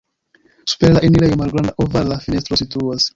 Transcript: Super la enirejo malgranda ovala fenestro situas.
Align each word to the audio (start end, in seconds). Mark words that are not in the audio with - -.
Super 0.71 0.93
la 0.95 1.03
enirejo 1.09 1.37
malgranda 1.43 1.75
ovala 1.85 2.17
fenestro 2.25 2.59
situas. 2.63 3.07